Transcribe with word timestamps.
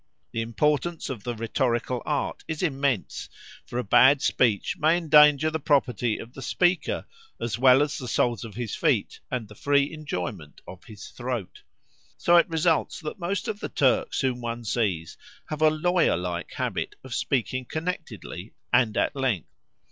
The 0.31 0.41
importance 0.41 1.11
of 1.11 1.23
the 1.23 1.35
rhetorical 1.35 2.01
art 2.07 2.43
is 2.47 2.63
immense, 2.63 3.29
for 3.67 3.77
a 3.77 3.83
bad 3.83 4.19
speech 4.23 4.75
may 4.79 4.97
endanger 4.97 5.51
the 5.51 5.59
property 5.59 6.17
of 6.17 6.33
the 6.33 6.41
speaker, 6.41 7.05
as 7.39 7.59
well 7.59 7.83
as 7.83 7.99
the 7.99 8.07
soles 8.07 8.43
of 8.43 8.55
his 8.55 8.73
feet 8.73 9.19
and 9.29 9.47
the 9.47 9.53
free 9.53 9.93
enjoyment 9.93 10.59
of 10.67 10.85
his 10.85 11.09
throat. 11.09 11.61
So 12.17 12.35
it 12.37 12.49
results 12.49 12.99
that 13.01 13.19
most 13.19 13.47
of 13.47 13.59
the 13.59 13.69
Turks 13.69 14.21
whom 14.21 14.41
one 14.41 14.63
sees 14.65 15.19
have 15.49 15.61
a 15.61 15.69
lawyer 15.69 16.17
like 16.17 16.51
habit 16.53 16.95
of 17.03 17.13
speaking 17.13 17.65
connectedly, 17.65 18.53
and 18.73 18.97
at 18.97 19.15
length. 19.15 19.53